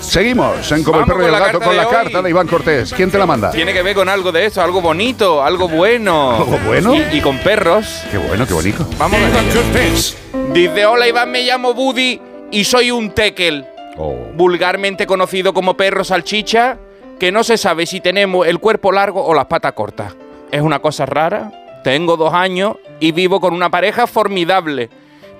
[0.00, 1.92] Seguimos en Como el perro y el gato con la hoy.
[1.94, 2.92] carta de Iván Cortés.
[2.92, 3.50] ¿Quién te la manda?
[3.50, 6.36] Tiene que ver con algo de eso, algo bonito, algo bueno.
[6.36, 6.94] ¿Algo bueno?
[6.94, 8.02] Y, y con perros.
[8.10, 8.86] Qué bueno, qué bonito.
[8.98, 10.52] Vamos a ver.
[10.52, 12.20] Dice, hola Iván, me llamo Buddy
[12.50, 13.66] y soy un tekel,
[13.98, 14.14] Oh.
[14.34, 16.78] vulgarmente conocido como perro salchicha,
[17.18, 20.14] que no se sabe si tenemos el cuerpo largo o las patas cortas.
[20.50, 21.52] Es una cosa rara.
[21.84, 24.88] Tengo dos años y vivo con una pareja formidable.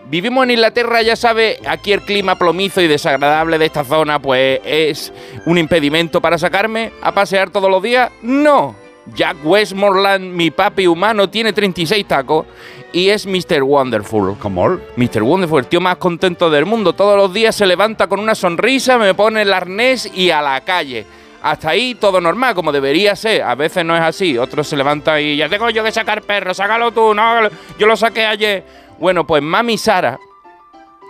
[0.08, 4.60] Vivimos en Inglaterra, ya sabe, aquí el clima plomizo y desagradable de esta zona, pues
[4.64, 5.12] es
[5.46, 8.10] un impedimento para sacarme a pasear todos los días.
[8.22, 8.74] No.
[9.14, 12.46] Jack Westmoreland, mi papi humano, tiene 36 tacos
[12.92, 13.62] y es Mr.
[13.62, 14.36] Wonderful.
[14.38, 14.78] ¿Cómo?
[14.96, 15.22] Mr.
[15.22, 16.92] Wonderful, el tío más contento del mundo.
[16.92, 20.60] Todos los días se levanta con una sonrisa, me pone el arnés y a la
[20.62, 21.06] calle.
[21.42, 23.42] Hasta ahí todo normal, como debería ser.
[23.42, 24.36] A veces no es así.
[24.36, 27.96] Otros se levantan y ya tengo yo que sacar perro, sácalo tú, no, yo lo
[27.96, 28.64] saqué ayer.
[29.00, 30.20] Bueno, pues mami Sara,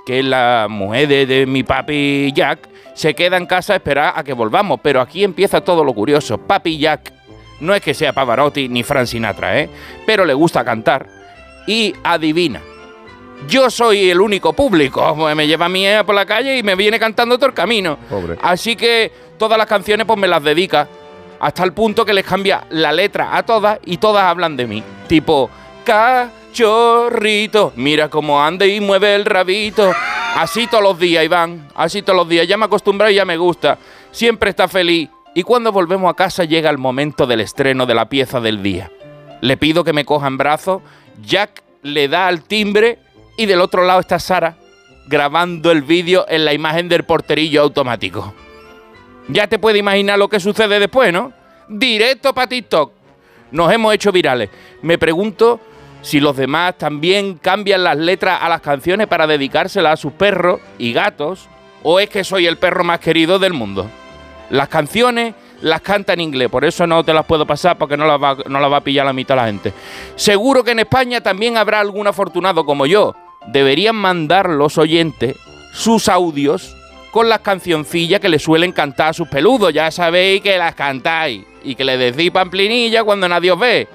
[0.06, 4.12] que es la mujer de, de mi papi Jack, se queda en casa a esperar
[4.16, 4.80] a que volvamos.
[4.82, 6.38] Pero aquí empieza todo lo curioso.
[6.38, 7.12] Papi Jack
[7.60, 9.68] no es que sea Pavarotti ni Frank Sinatra, ¿eh?
[10.06, 11.06] Pero le gusta cantar.
[11.66, 12.60] Y adivina.
[13.48, 15.14] Yo soy el único público.
[15.16, 17.54] Pues Me lleva a mi hija por la calle y me viene cantando todo el
[17.54, 17.98] camino.
[18.08, 18.36] Pobre.
[18.42, 20.88] Así que todas las canciones pues me las dedica.
[21.38, 24.82] Hasta el punto que les cambia la letra a todas y todas hablan de mí.
[25.08, 25.48] Tipo,
[26.50, 29.92] cachorrito, mira cómo anda y mueve el rabito.
[30.36, 31.68] Así todos los días, Iván.
[31.74, 32.46] Así todos los días.
[32.46, 33.78] Ya me he acostumbrado y ya me gusta.
[34.10, 35.08] Siempre está feliz.
[35.34, 38.90] Y cuando volvemos a casa llega el momento del estreno de la pieza del día.
[39.40, 40.82] Le pido que me coja en brazos.
[41.22, 42.98] Jack le da al timbre
[43.36, 44.56] y del otro lado está Sara
[45.06, 48.32] grabando el vídeo en la imagen del porterillo automático.
[49.28, 51.32] Ya te puedes imaginar lo que sucede después, ¿no?
[51.68, 52.92] Directo para TikTok.
[53.50, 54.50] Nos hemos hecho virales.
[54.82, 55.60] Me pregunto
[56.02, 60.60] si los demás también cambian las letras a las canciones para dedicárselas a sus perros
[60.78, 61.48] y gatos,
[61.82, 63.88] o es que soy el perro más querido del mundo.
[64.50, 68.06] Las canciones las canta en inglés, por eso no te las puedo pasar porque no
[68.06, 69.72] las va, no las va a pillar la mitad la gente.
[70.16, 73.14] Seguro que en España también habrá algún afortunado como yo.
[73.48, 75.36] Deberían mandar los oyentes
[75.72, 76.76] sus audios
[77.10, 79.72] con las cancioncillas que le suelen cantar a sus peludos.
[79.72, 83.88] Ya sabéis que las cantáis y que le decís pamplinilla cuando nadie os ve.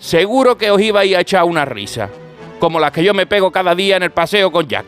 [0.00, 2.08] Seguro que os ibais a echar una risa,
[2.58, 4.86] como las que yo me pego cada día en el paseo con Jack.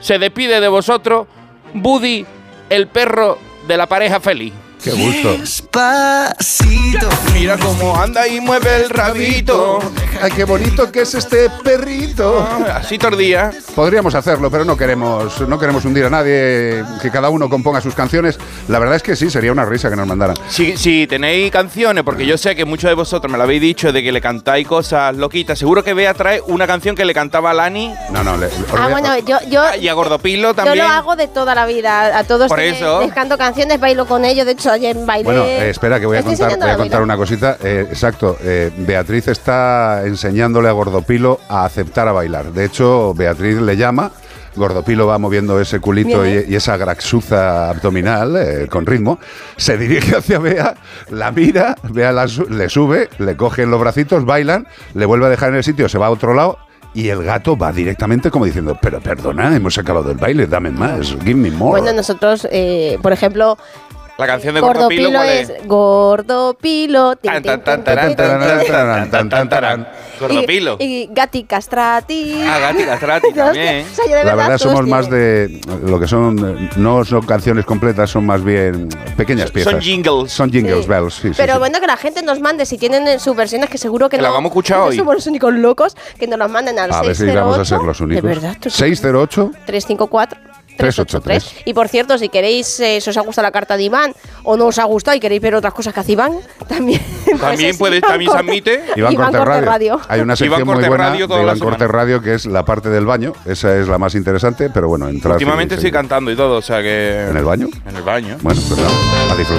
[0.00, 1.28] Se despide de vosotros
[1.72, 2.26] Buddy,
[2.68, 4.52] el perro de la pareja feliz.
[4.82, 5.36] Qué gusto.
[5.38, 7.08] Despacito.
[7.34, 9.78] Mira cómo anda y mueve el rabito.
[10.22, 12.46] Ay, qué bonito que es este perrito.
[12.74, 13.50] Así todo el día.
[13.74, 17.94] Podríamos hacerlo, pero no queremos, no queremos hundir a nadie, que cada uno componga sus
[17.94, 18.38] canciones.
[18.68, 20.36] La verdad es que sí, sería una risa que nos mandaran.
[20.48, 23.92] Si, si tenéis canciones, porque yo sé que muchos de vosotros me lo habéis dicho
[23.92, 27.50] de que le cantáis cosas loquitas, seguro que Bea trae una canción que le cantaba
[27.50, 28.46] a Lani No, no, le,
[28.76, 30.78] Ah, a- bueno, yo, yo, y a Gordopilo yo también.
[30.78, 32.16] lo hago de toda la vida.
[32.18, 33.00] A todos Por eso.
[33.00, 34.46] les canto canciones, bailo con ellos.
[34.46, 35.24] De hecho, ayer bailé.
[35.24, 37.56] Bueno, eh, espera, que voy a Estoy contar, voy a contar una cosita.
[37.62, 42.52] Eh, exacto, eh, Beatriz está enseñándole a Gordopilo a aceptar a bailar.
[42.52, 44.10] De hecho, Beatriz le llama.
[44.56, 49.18] Gordopilo va moviendo ese culito y, esa graxuza abdominal eh, con ritmo.
[49.56, 50.74] Se dirige hacia Bea,
[51.10, 55.26] la mira, Bea la su- le sube, le coge en los bracitos, bailan, le vuelve
[55.26, 56.58] a dejar en el sitio, se va a otro lado.
[56.94, 61.14] Y el gato va directamente como diciendo, pero perdona, hemos acabado el baile, dame más,
[61.22, 61.80] give me more.
[61.82, 63.58] Bueno, nosotros, eh, por ejemplo,
[64.18, 65.56] La canción de Gordopilo, Gordopilo ¿cuál es es?
[67.22, 69.88] Tin, tin, tin, tan, tan, tarán.
[70.18, 70.76] Gordopilo.
[70.80, 72.42] Y, y Gatti Castrati.
[72.44, 73.86] Ah, Gatti Castrati también.
[73.86, 77.24] o sea, yo de La verdad somos más de lo que son, eh, no son
[77.26, 79.72] canciones completas, son más bien pequeñas piezas.
[79.74, 80.32] Son jingles.
[80.32, 80.88] Son jingles Sí.
[80.90, 81.58] bells, sí, sí, Pero sí.
[81.60, 84.22] bueno, que la gente nos mande si tienen en sus versiones, que seguro que, Que
[84.22, 84.28] no.
[84.28, 84.96] la vamos a escuchar no hoy.
[84.96, 87.30] somos los únicos locos, que nos las manden al A ver 608.
[87.32, 88.22] si vamos a ser los únicos.
[88.24, 90.40] De verdad, tú- 608 354
[90.78, 91.44] 383.
[91.44, 91.62] 383.
[91.66, 94.56] Y por cierto, si queréis, eh, si os ha gustado la carta de Iván o
[94.56, 97.00] no os ha gustado y queréis ver otras cosas que hace Iván, también.
[97.40, 98.82] También es puede- Iván también se admite.
[98.96, 100.00] Iván, Corte, Radio.
[100.08, 101.58] Hay una Iván sección muy buena Radio de Iván.
[101.58, 103.32] Corte Radio que es la parte del baño.
[103.44, 106.80] Esa es la más interesante, pero bueno, entrar Últimamente estoy cantando y todo, o sea
[106.82, 107.26] que.
[107.30, 107.68] ¿En el baño?
[107.86, 108.36] En el baño.
[108.40, 109.56] Bueno, pues nada, a disfrutar.